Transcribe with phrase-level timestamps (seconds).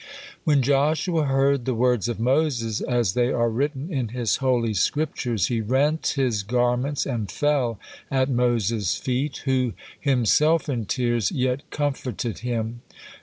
[0.45, 5.45] When Joshua heard the words of Moses as they are written in his Holy Scriptures,
[5.45, 12.39] he rent his garments and fell at Moses' feet, who, himself in tears, yet comforted
[12.39, 12.81] him.